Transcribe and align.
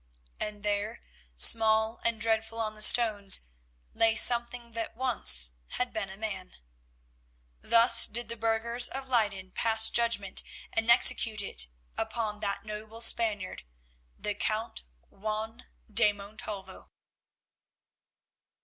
And 0.39 0.63
there, 0.63 1.03
small 1.35 1.99
and 2.03 2.19
dreadful 2.19 2.59
on 2.59 2.73
the 2.73 2.81
stones, 2.81 3.41
lay 3.93 4.15
something 4.15 4.71
that 4.71 4.95
once 4.97 5.51
had 5.77 5.93
been 5.93 6.09
a 6.09 6.17
man. 6.17 6.55
Thus 7.59 8.07
did 8.07 8.27
the 8.27 8.35
burghers 8.35 8.87
of 8.87 9.07
Leyden 9.07 9.51
pass 9.51 9.91
judgment 9.91 10.41
and 10.73 10.89
execute 10.89 11.43
it 11.43 11.67
upon 11.99 12.39
that 12.39 12.65
noble 12.65 13.01
Spaniard, 13.01 13.61
the 14.17 14.33
Count 14.33 14.81
Juan 15.11 15.67
de 15.93 16.11
Montalvo. 16.13 16.89